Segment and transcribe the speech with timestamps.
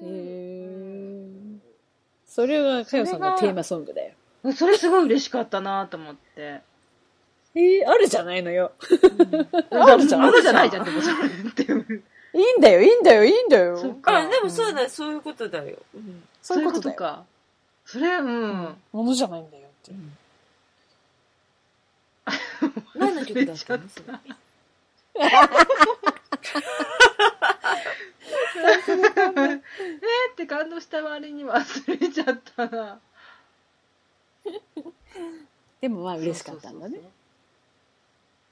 [0.00, 1.60] そういう。
[2.26, 4.12] それがかよさんのテーマソングだよ。
[4.44, 6.62] うんそれすごい嬉しかったなと思って。
[7.54, 8.72] えー、あるじゃないのよ。
[9.70, 10.86] あるじゃんあるじゃないじゃん、っ
[11.54, 12.04] ていう。
[12.32, 13.76] いいんだよ、いいんだよ、いいんだよ。
[13.76, 15.76] そっかあ、でもそうだ、そういうことだよ。
[15.94, 16.22] うん。
[16.40, 16.96] そういうことだよ。
[16.96, 17.24] か。
[17.84, 18.76] それ、うん。
[18.92, 19.92] ものじゃないんだよって。
[22.94, 24.00] 何の曲だったの そ
[28.94, 29.60] れえーっ
[30.36, 33.00] て感動した割に忘れちゃったな。
[35.80, 36.98] でもまあ嬉しかったんだね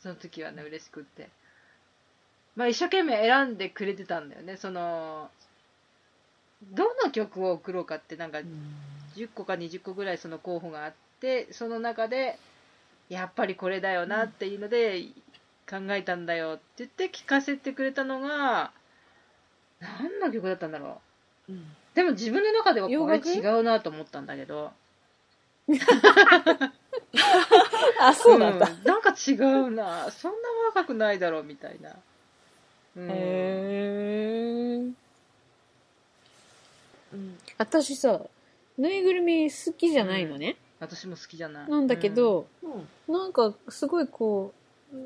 [0.00, 1.28] その時はね、嬉しくって。
[2.54, 4.56] まあ一生懸命選んでくれてたんだよね。
[4.56, 5.28] その、
[6.62, 8.38] どの曲を送ろうかってなんか
[9.16, 12.38] 10個か20個ぐらいその候補があって、その中で、
[13.08, 15.06] やっぱりこれだよなっていうので
[15.68, 18.70] 考えたんだよって言って聞かせてくれたのが、
[19.80, 20.90] 何の曲だったんだろう。
[20.90, 21.07] うん。
[21.94, 24.70] でも自分の中ではこれ違うなと思ったんだけど。
[28.00, 28.68] あ、そうなんだ。
[28.68, 30.10] んなんか違うな。
[30.10, 31.96] そんな若くないだろうみたいな。
[32.96, 34.92] うん、へー
[37.12, 37.38] うん。
[37.56, 38.20] 私さ、
[38.76, 40.56] ぬいぐるみ好きじゃないのね。
[40.80, 41.70] 私も好きじゃない。
[41.70, 43.12] なんだけど、うん。
[43.12, 44.52] なんかすごいこ
[44.92, 44.96] う、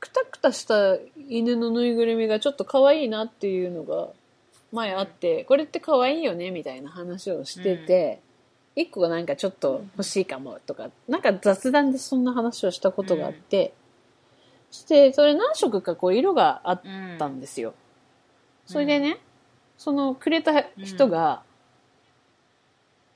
[0.00, 0.96] くたくたした
[1.28, 4.10] 犬のぬいぐるみがちょっと可愛いなっていうのが
[4.72, 8.20] 前あって、これって可愛いよねみたいな話をしてて、
[8.76, 13.72] 一個がなんかちょっと欲しいかもとか、なんか雑談でそんな話をしたことがあって、
[14.70, 17.74] して、それ何色かこう色があっうん、たんですよ。
[18.66, 19.18] それでね、
[19.78, 21.42] そのくれた人が、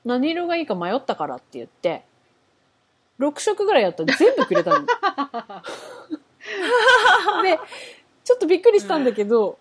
[0.03, 2.03] 何色がいいか迷ったからって言って、
[3.19, 4.85] 6色ぐらいあったら全部くれたの。
[7.43, 7.59] で、
[8.23, 9.59] ちょっとびっくりしたんだけど、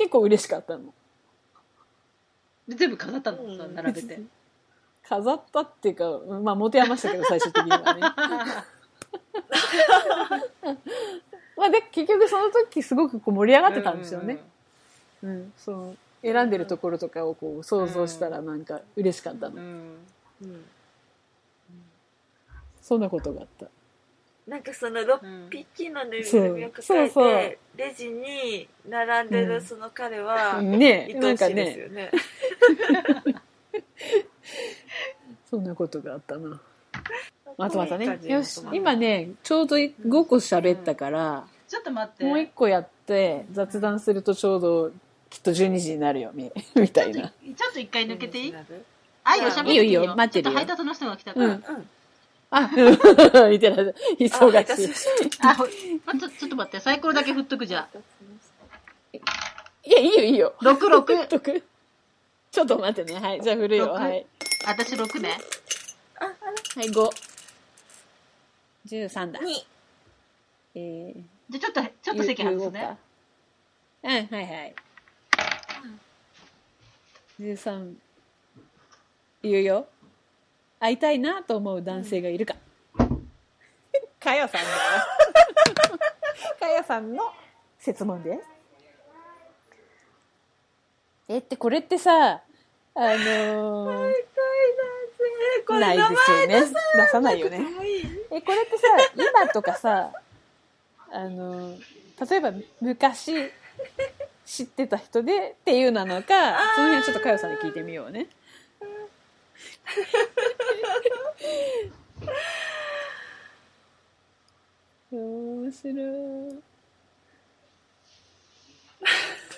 [0.00, 0.94] 結構嬉しかったの。
[2.66, 4.18] で全部飾ったの、うん並べて。
[5.06, 8.00] 飾ったっていうか、うんまあ持て余したけど最終的にはね。
[11.54, 14.38] まあで、結局その時すごくこう盛り上がってたんですよね。
[15.22, 19.60] うん、その選んでるところとかをこう想像したらなんか嬉しかったの。
[22.80, 23.66] そんなことがあった。
[24.50, 25.48] なんかその6うん。
[25.48, 32.10] 匹のぬいぐるみを抱えて、レジに並んでるその彼は、ね愛おしいですね、よね。
[35.48, 36.60] そんなことがあったな。
[37.56, 38.18] またまたね。
[38.24, 38.60] よし。
[38.72, 42.24] 今ね、ちょうど5個喋ったから、ちょっと待って。
[42.24, 44.90] もう1個やって雑談するとちょうど
[45.28, 47.28] きっと12時になるよ、みみたいな。
[47.28, 48.54] ちょっと一回抜けていい？
[49.22, 49.82] あ、いいよ、喋っていいよ。
[49.84, 50.58] いいよ待ってるよ。
[50.58, 51.46] ちょっと配達の人が来たから。
[51.46, 51.62] うん
[52.50, 52.58] うん。
[52.58, 52.68] あ、
[53.48, 55.30] 見てらっしゃ忙達しい。
[55.40, 57.88] あ、ほちょちょっと待って、サイコロだけ振っとくじゃ
[59.12, 60.54] いや、いいよ、いいよ。
[60.58, 60.64] あ。
[60.64, 61.26] 6、振っ6。
[61.28, 61.62] とく。
[62.50, 63.18] ちょっと待ってね。
[63.20, 63.40] はい。
[63.40, 63.86] じゃあ振るよ。
[63.86, 64.26] 六はい。
[64.66, 65.38] 私6ね。
[66.18, 67.10] はい、5。
[68.86, 69.40] 13だ。
[69.40, 69.64] 2。
[70.74, 72.96] えー、じゃあちょっと、ちょっと席外すね。。
[74.02, 74.74] うん、はいはい。
[77.40, 77.94] 13。
[79.42, 79.88] 言うよ。
[80.80, 82.56] 会いたいなと思う男性がいるか。
[84.18, 84.74] かよさんだよ。
[86.58, 87.22] かよさんの
[87.78, 88.40] 質問です。
[91.28, 92.40] えって、これってさ、
[92.94, 94.14] あのー、
[95.66, 96.46] こ れない名ですよね。
[96.46, 97.60] 前出さないよね。
[98.30, 100.10] え、これってさ、今とかさ、
[101.10, 101.76] あの、
[102.30, 103.52] 例えば昔
[104.46, 108.28] 知ってた人でっていうなのか、その辺ちょっとかよさんに聞いてみようね。
[115.12, 116.52] 面白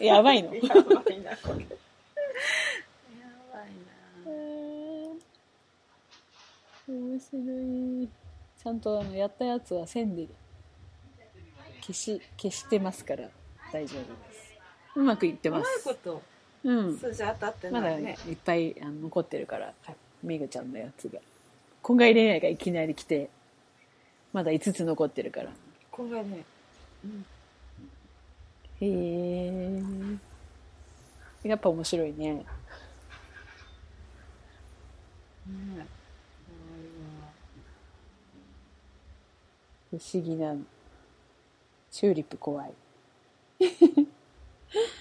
[0.01, 0.07] い。
[0.07, 0.55] やばいの。
[0.55, 0.69] やば
[1.13, 1.53] いな、これ。
[1.61, 1.69] や
[3.53, 3.67] ばい
[4.25, 4.31] な。
[6.89, 7.39] 面白
[8.05, 8.09] い。
[8.63, 10.27] ちゃんとあのやったやつは線で
[11.81, 13.29] 消し消してますから
[13.73, 14.53] 大丈夫です。
[14.95, 15.83] うまくいってうまいます。
[15.85, 16.23] こと。
[16.65, 16.97] うん。
[16.97, 18.17] 数字当たってまだないね。
[18.29, 19.75] いっぱいあの残ってるから、
[20.23, 21.19] みぐちゃんのやつが。
[21.83, 23.29] 今回恋愛がいきなり来て、
[24.33, 25.51] まだ5つ残ってるから。
[25.91, 26.45] これね。
[27.05, 27.27] うん。
[28.81, 28.87] へ
[31.45, 31.49] え。
[31.49, 32.35] やっぱ面白いね。
[32.35, 32.45] ね
[39.91, 40.55] 不思議な。
[41.91, 42.73] チューリップ怖い。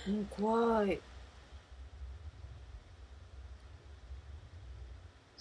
[0.08, 1.00] うん、怖い。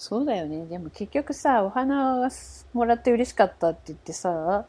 [0.01, 0.65] そうだよね。
[0.65, 2.27] でも結局さ、お花
[2.73, 4.65] もらって嬉しかったって言ってさ、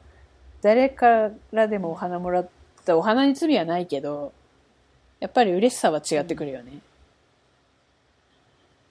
[0.61, 2.49] 誰からでもお花もらっ
[2.83, 4.33] た、お花に罪はないけど、
[5.21, 6.79] やっぱり嬉しさは違ってくるよね。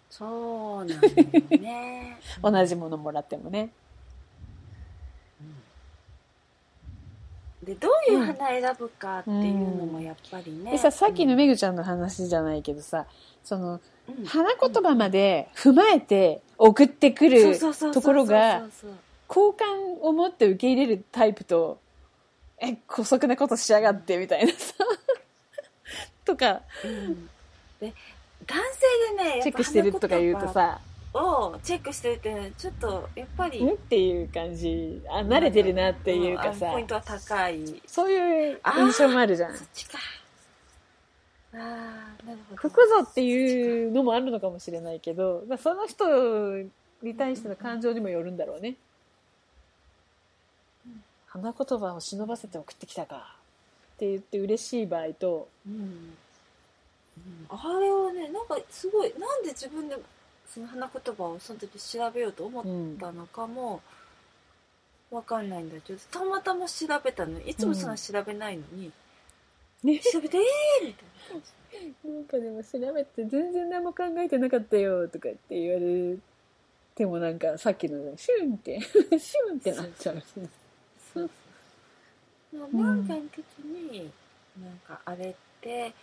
[0.08, 2.16] そうなんだよね。
[2.42, 3.68] 同じものもらってもね。
[7.62, 10.70] で、どういう花選ぶかっていうのもやっぱりね。
[10.70, 13.04] でさ、さっきのめぐちゃんの話じゃないけどさ、
[13.44, 13.80] その、うん
[14.26, 17.58] 花言葉まで踏まえて送ってくる
[17.92, 18.62] ところが
[19.26, 19.68] 好感
[20.02, 21.78] を持って受け入れるタイプと、
[22.58, 24.74] え、姑息なことしやがってみたいなさ、
[26.24, 27.30] とか、そううん。
[27.80, 27.94] で、
[28.46, 28.58] 男
[29.08, 30.80] 性でね、チェックしてるとか言うとさ、
[31.14, 33.70] をチェックしてるって、ちょっと、やっぱり、ん？
[33.70, 36.48] っていう感じ、あ、慣れてるなっていうかん。
[36.50, 37.82] あさポイン、トは高い。
[37.86, 39.56] そういう印象もあるじゃん。
[39.56, 39.64] そ。
[39.64, 39.98] っちか。
[41.52, 42.62] ああ、なるほど。
[42.62, 46.04] ここぞっていうのもあるのかもしれないけど、まあ、その人
[47.02, 48.76] に対しての感情にもよるんだろうね。
[51.26, 53.36] 花言葉を忍ばせて送ってきたか
[53.96, 55.74] って言って嬉しい場合と、うん。
[55.74, 56.14] うん
[57.50, 59.96] あれはね、なんかすごい、なんで自分で
[60.52, 62.64] その花言葉をその時調べようと思っ
[62.98, 63.82] たのかも、
[65.10, 67.40] わかんないんだけど、たまたま調べたの。
[67.42, 68.90] いつもそんな調べないのに、
[69.82, 70.38] ね、調べて、
[72.04, 76.18] なんかでも調べて全然何も考えてなかったよとかって言われ
[76.94, 78.80] てもなんかさっきのシュンって、
[79.18, 80.24] シュンってなっちゃうし。
[81.14, 81.30] そう
[82.52, 82.76] そう。
[82.76, 84.10] なんかの時に、
[84.60, 85.94] なんかあれって、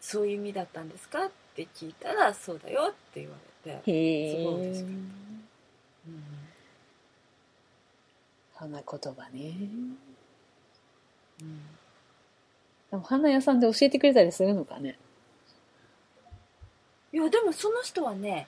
[0.00, 3.36] そういう意味だったんですかって聞いたら、そうだよって言わ
[3.66, 3.90] れて。
[3.92, 4.92] へえすごい嬉しかっ。
[4.92, 4.94] う
[6.10, 6.44] ん
[8.54, 9.54] 花言葉ね。
[11.42, 11.73] うん
[12.94, 14.96] でも花屋さんで教えてくれたりするのかね。
[17.12, 18.46] いや、でもその人はね、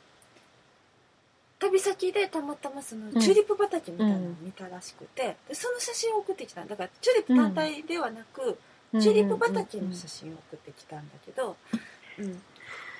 [1.59, 3.21] 旅先でたまたまそのん。
[3.21, 6.77] チューリップ畑みたいなのを見たらしくて、でその写真を送ってきただ。
[6.77, 8.57] からチューリップ単体ではなく、
[8.93, 11.57] チューリップ畑の写真を送ってきたんだけど、
[12.21, 12.41] うん。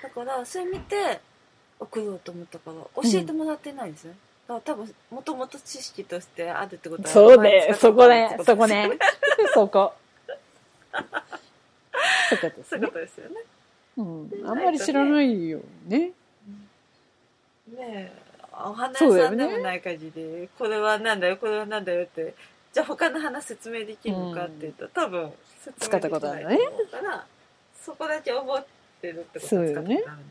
[0.03, 1.21] だからそれ見て
[1.79, 2.75] 送ろうと思ったから
[3.09, 4.15] 教えてもらってないんですね、
[4.49, 8.37] だから多分もともと知識としてあるってことはそうね、そこね。
[8.45, 8.89] そこね。
[9.53, 9.93] そこ。
[12.29, 12.77] そこですね。
[12.77, 12.91] そういうこ。
[12.93, 13.35] とですよね。
[13.97, 14.31] うん。
[14.45, 15.99] あんまり知らないよね。
[15.99, 16.13] ね
[17.79, 18.11] え
[18.53, 22.33] お花屋さんでもない限り、これはなんだよこれはなんだよって
[22.73, 27.27] じゃあ他の花説明できるのかって言ったら、多分説明できないと思うから
[27.79, 30.27] そこだけ覚えてるってことそうよね使ってたんだよ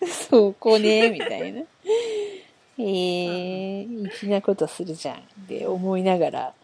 [0.00, 0.06] ね。
[0.30, 1.62] そこね、みたいな。
[2.80, 6.54] えー、粋なことするじゃんって思いながら、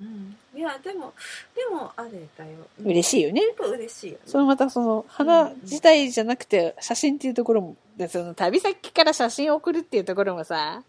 [0.00, 1.12] うん、いやでも
[1.54, 3.42] でもあれだよ嬉しいよね。
[3.58, 10.82] 嬉しいよねそのまたその花自体じゃなくて写真っていうところも、でその旅先から写真を送るっていうところもさ、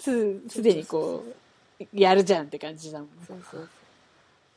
[0.00, 1.24] す、すでにこ
[1.80, 3.08] う、やるじゃんって感じだもん。
[3.24, 3.68] そうそう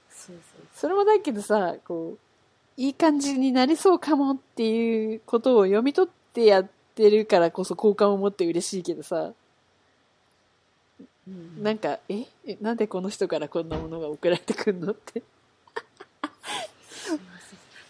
[0.10, 0.36] そう
[0.74, 9.36] それもだけどさ、こう、いい感じになりそうかもっていうことを読み取ってやってるからこそ好感を持って嬉しいけどさ、うん
[11.62, 15.22] なんか、ええなんでこの人からこんなものが送られてくんのって。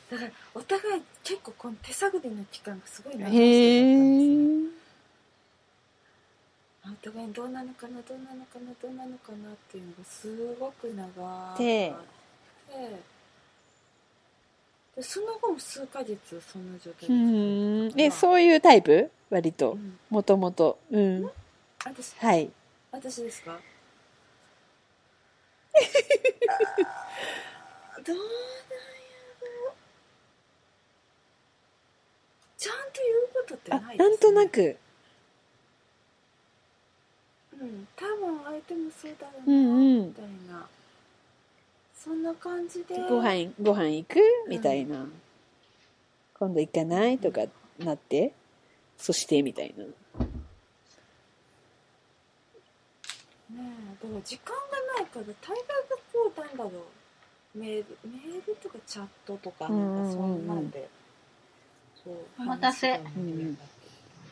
[0.09, 4.69] だからお互い結構この手探りの期間がすごい長いですよー。
[6.85, 11.93] お互いどうなのかなどうなのかなどうなのかなっていうのがすごく長くて
[14.95, 17.93] でその後も数ヶ月そんな状態うん。
[17.99, 19.11] え、うそういうタイプ？
[19.29, 19.75] 割と。
[19.75, 20.79] ん、もともと。
[20.89, 21.29] うん。
[21.83, 22.49] 私はい。
[22.97, 23.59] 私ですか？
[28.03, 28.27] どうなんやろ
[32.57, 34.77] ちゃんと言うことってあない、です、ね、なんとなく。
[37.59, 39.69] うん多分相手もそうだろううな、んう
[40.03, 40.07] ん。
[40.07, 40.67] みたいな。
[41.95, 42.95] そんな感じで。
[43.09, 44.19] ご飯、ご飯行く？
[44.47, 45.07] みたいな。
[46.39, 47.17] 今度行かない？
[47.19, 47.45] とか
[47.79, 48.33] なって、
[48.97, 49.41] そして？
[49.41, 49.85] みたいな。
[53.57, 53.63] ね
[54.01, 54.61] えだから時間が
[54.99, 55.57] ないから大概
[55.89, 60.87] がこうなんだろうメールメールとかチャットとかなんかそんなんで、
[62.03, 63.61] そうお待たせ話が盛り上がって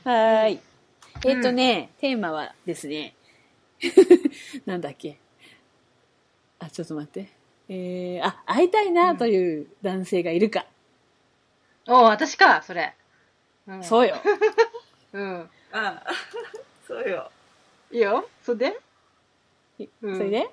[0.10, 0.60] はーい。
[1.26, 3.16] えっ、とね、テーマはですね、
[4.66, 5.18] なんだっけ。
[6.60, 7.30] あ、ちょっと待って。
[7.68, 10.68] えー、あ、会いたいなという男性がいるか。
[11.88, 12.94] お私か、それ。
[13.68, 13.84] うん。
[13.84, 14.18] そうよ。
[15.14, 15.50] うん。
[15.72, 16.06] ああ
[16.88, 17.32] そうよ
[17.92, 18.30] いいよ。
[18.44, 18.85] それで？
[20.02, 20.18] うん。
[20.18, 20.50] それで？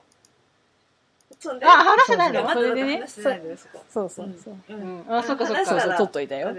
[1.40, 1.66] そんで？
[1.66, 2.42] あ話してないの？
[2.42, 3.04] まだそれでね？
[3.06, 3.24] そう
[3.88, 4.26] そうそう。
[4.26, 4.98] ううん。
[4.98, 5.04] ん。
[5.08, 6.54] あ、そっかそっそうそう、取っといたよ。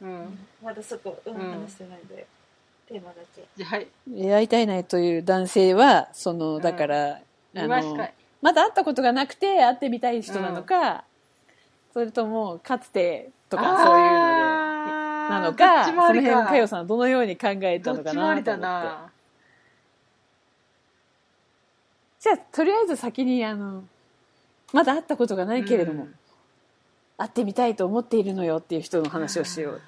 [0.00, 0.38] うん。
[0.62, 1.60] まだそこ、うんうん。
[1.62, 2.26] 話してないんで。
[2.88, 3.44] テーマだけ。
[3.56, 3.86] じゃあ、はい。
[4.16, 7.20] え会いたいなという男性は、その、だから、
[7.56, 7.96] あの、
[8.40, 11.04] まだ会ったことがなくて会ってみたい人なのか、
[11.92, 14.42] それともかつてとかそういうので
[15.28, 18.80] なのかその辺かかよさんはどのように考えたのかちもありだな。
[18.80, 19.12] と思ってな
[22.22, 23.82] じゃあとりあえず先にあの
[24.72, 26.14] まだ会ったことがないけれども、うん。
[27.18, 29.80] 会ってみたいと思っているのよっていう人の話をしよう。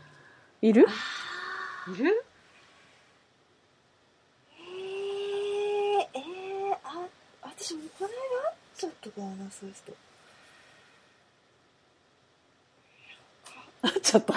[0.61, 0.89] いる？
[1.97, 2.25] いる？
[4.59, 4.65] えー、
[6.13, 7.07] えー、あ
[7.43, 9.93] 私もこの間会っちゃったかなそういう人。
[13.81, 14.35] 会っちゃった？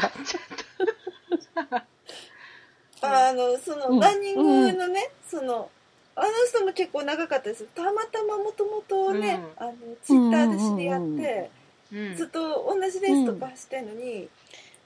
[3.02, 4.00] あのその、うん。
[4.00, 5.72] ランニングのね、その
[6.20, 7.66] あの人も結構長かったです。
[7.76, 11.52] たまたまもともとね、あのツイッターで知り合って、
[11.92, 12.18] うんうんうんうん。
[12.18, 14.28] ずっと同じレースとか走ってんのに、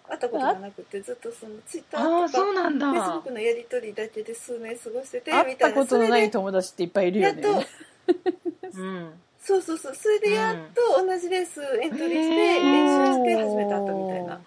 [0.08, 2.92] 会ったことがなくてずっとそのツイッターとかそうなんだ。
[2.92, 7.50] フェイスブックのやり取りだけで数年過ごしてて会ったことのないみたい友達っていっぱいいるよっねと
[8.78, 9.14] うん。
[9.40, 9.96] そうそうそう。
[9.96, 14.42] それでやっと同じレースエントリーして練習して始めた後みたいな。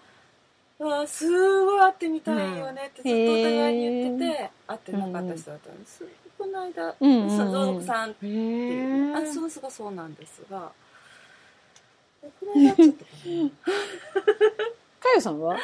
[0.77, 1.25] あーす
[1.65, 6.03] ごい会ってみたいよねってずっとお互いに言ってて、会ってなかった人だったんです、
[6.34, 7.37] この間、うんうんうん。
[7.37, 10.71] そのゾウさんってへいう、えあその人がそうなんですが。
[12.21, 13.11] この間ちょっとか
[14.99, 15.57] かよさんは？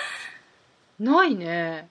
[0.99, 1.89] ないね。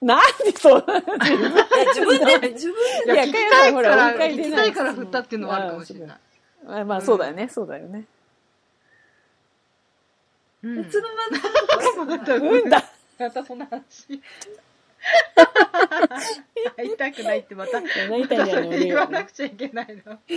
[0.00, 0.84] なんでそう？
[0.86, 2.74] 自分で 自分
[3.06, 6.18] いやいや聞きたいかかよさんほら聞きたいから振ったっていうのはあるかもしれない。
[6.66, 8.04] あまあそうだよね、そうだよね。
[10.62, 10.82] うん。
[10.82, 11.06] で、つる
[11.96, 12.82] ま までたうんだ。
[13.18, 14.20] またその話
[16.76, 20.18] 会いたくないってまた泣いたんじゃないの言わなくちゃいけないの。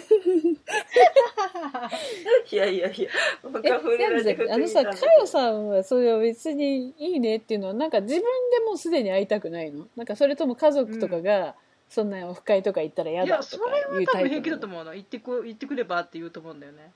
[2.52, 3.10] いやいやいや
[3.44, 4.68] 僕えは触あの。
[4.68, 9.88] さかよさんはそれは別にいいねっていうのはなんか自分でもうすでに会いたくないの？
[9.96, 11.56] なんかそれとも家族とかが、
[11.90, 14.96] そんなオフ会とか行ったら嫌いやそだとかれは多分平気だと思思うの。
[14.96, 16.92] 行ってこ行ってくればって言うと思うんだよね、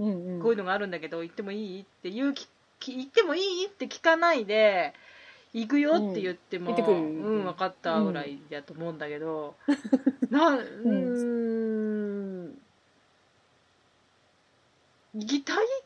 [0.00, 1.82] う、うんうん、こういうのがあるんだけど行ってもいい？
[1.82, 2.48] って言うき
[2.80, 3.66] き行ってもいい？
[3.66, 4.94] って聞かないで
[5.54, 9.54] 行くよって言っても、うんうん分かったぐらいだと思うんだけど、
[10.28, 10.88] なうー
[12.48, 12.58] ん。
[15.14, 15.84] 行きたいっ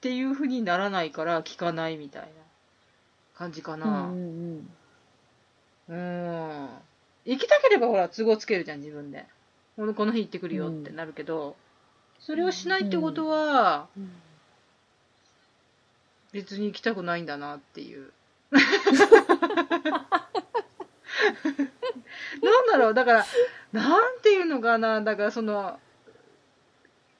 [0.00, 2.28] ていうふうにならないから聞かないみたいな
[3.34, 4.70] 感じかうんなうん
[5.88, 5.94] うん。
[5.94, 6.68] うん。
[7.24, 9.26] 行きたければほら都合つけるじゃん自分で。
[9.74, 11.56] このこの日行ってくるよってなるけど、
[12.20, 14.12] それをしないってことは、うん。
[16.32, 18.12] 別に行きたくないんだなっていう。
[22.42, 23.26] なんだろうだから
[23.72, 25.78] なんていうのかなだからその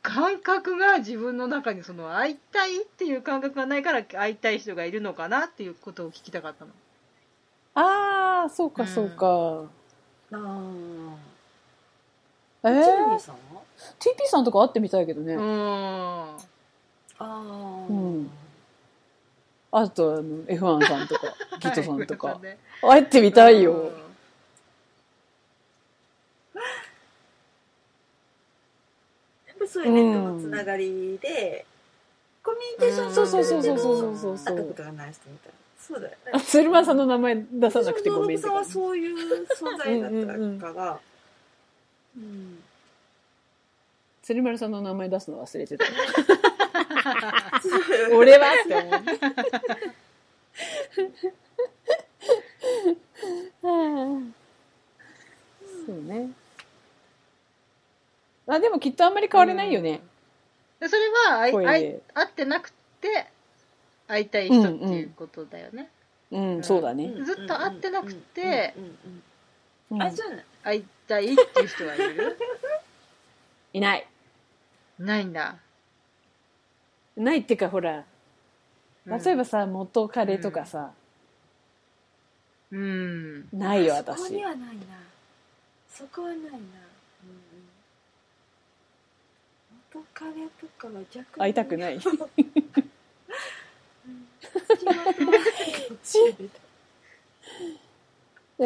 [0.03, 6.71] 感覚が自分の中にその会いたいっていう感覚がないから会いたい人がいるのかなっていうことを聞きたかったの。
[7.75, 9.65] ああそうかそうか、
[10.33, 10.37] あ
[12.65, 13.63] えあチェー、さんは
[14.01, 16.37] ？TP さんとか会ってみたいけどね、うーん。
[16.37, 16.37] あ
[17.19, 18.31] あうん
[19.73, 22.39] あとあの F1 さんとかギトさんとか。
[22.43, 23.93] ね 会ってみたいよ、
[29.47, 31.67] やっぱそういうネットのつながりで、
[32.43, 34.39] コミュニケーションそうそうそうそうそうそう。
[34.39, 36.33] そう会ったことがない人みたいなそうだよね。
[36.33, 41.01] あ鶴間さんの名前出さなくてごめんってさんはそういう存在だったから。
[42.17, 42.63] うん
[44.31, 45.85] 鶴丸さんの名前出すの忘れてた
[48.13, 48.93] 俺はって思う。
[53.63, 54.41] はあ
[55.87, 56.31] そうね。
[58.47, 60.01] あでもきっとあんまり変われないよね、
[60.81, 61.71] でそれは会い声で。
[61.71, 63.27] 会い会ってなくて
[64.09, 65.89] 会いたい人っていうことだよね。
[66.33, 68.85] うん、そうだね、ずっと会ってなくてうん。
[68.85, 69.23] うんうん
[69.93, 70.03] うん。
[70.03, 70.25] あじゃ
[70.63, 72.37] 会いたいっていう人はいる？
[73.73, 74.07] いない。
[74.99, 75.57] ないんだ。
[77.21, 78.05] ないっていうかほら
[79.07, 79.23] うん。
[79.23, 80.93] 例えばさ、元彼とかさ、
[82.71, 83.49] うん。
[83.53, 85.01] ないよそこ私にはないな。
[85.89, 86.61] そこはないな、うんうん、
[89.95, 91.43] 元彼とかは逆に。
[91.43, 91.99] 会いたくない。
[91.99, 92.05] だ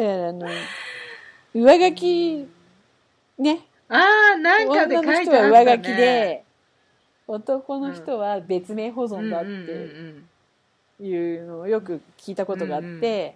[0.01, 0.47] からあの
[1.53, 2.47] 上書き
[3.37, 3.65] ね。
[3.89, 6.44] ああ、なんかで書いてあった、ね、人は上書きで
[7.27, 9.53] 男の人は別名保存だってう
[11.03, 13.35] んいうのをよく聞いたことがあって、で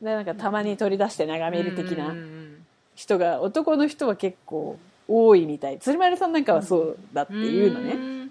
[0.00, 2.64] なんかたまに取り出して眺める的なん
[2.94, 5.78] 人が男の人は結構多いみたい。
[5.78, 8.30] 鶴丸さんなんかはそうだってうんいうのね、ん。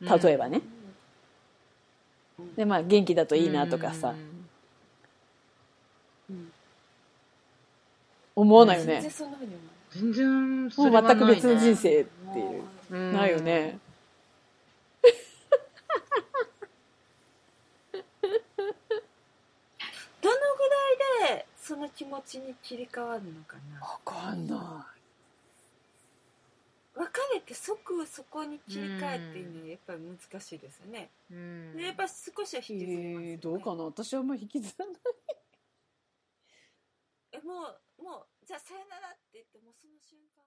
[0.00, 0.60] 例えばね、
[2.38, 2.54] うん。
[2.56, 4.14] でまあ元気だといいなとかさ、
[8.36, 8.94] 思わないよね。
[8.94, 9.74] 全然、そんなふうに思う。
[9.94, 12.04] 全然そもう全く別の人生
[12.90, 13.78] ないよね。
[20.20, 20.68] どのぐ
[21.28, 23.80] らいでその気持ちに切り替わるのかな？
[23.80, 24.94] 分かんない。
[26.96, 33.82] 別れて即そこに切り替えっていうのはやっぱり難しいですね、ん、でやっぱ少しは引きずり、ね、えー、どうかな？
[33.84, 34.94] 私はあんま引きずらない。
[37.32, 37.66] えも
[37.98, 40.43] うもうじゃあさよならって言ってもその瞬間